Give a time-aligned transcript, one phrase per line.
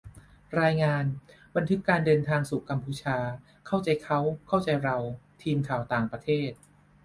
[0.61, 1.05] รายงาน:
[1.55, 3.17] บันทึกการเดินทางสู่กัมพูชา
[3.67, 4.97] เข้าใจเขา-เข้าใจเรา:
[5.43, 6.51] ทีมข่าวต่างประเทศ